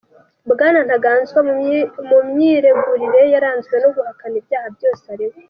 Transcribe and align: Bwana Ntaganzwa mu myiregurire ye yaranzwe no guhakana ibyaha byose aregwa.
Bwana 0.51 0.79
Ntaganzwa 0.87 1.39
mu 2.09 2.19
myiregurire 2.37 3.19
ye 3.23 3.31
yaranzwe 3.33 3.75
no 3.83 3.89
guhakana 3.95 4.35
ibyaha 4.41 4.67
byose 4.75 5.03
aregwa. 5.13 5.39